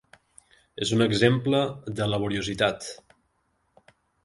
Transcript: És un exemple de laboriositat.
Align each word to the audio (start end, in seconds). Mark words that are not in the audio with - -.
És 0.85 0.93
un 0.95 1.05
exemple 1.05 1.59
de 2.01 2.09
laboriositat. 2.15 2.91